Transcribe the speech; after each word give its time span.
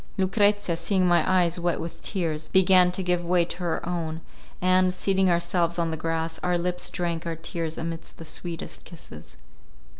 Lucrezia, 0.17 0.75
seeing 0.75 1.05
my 1.05 1.21
eyes 1.31 1.59
wet 1.59 1.79
with 1.79 2.01
tears, 2.03 2.47
began 2.47 2.91
to 2.91 3.03
give 3.03 3.23
way 3.23 3.45
to 3.45 3.57
her 3.59 3.87
own, 3.87 4.21
and, 4.59 4.95
seating 4.95 5.29
ourselves 5.29 5.77
on 5.77 5.91
the 5.91 5.95
grass, 5.95 6.39
our 6.41 6.57
lips 6.57 6.89
drank 6.89 7.27
our 7.27 7.35
tears 7.35 7.77
amidst 7.77 8.17
the 8.17 8.25
sweetest 8.25 8.83
kisses. 8.83 9.37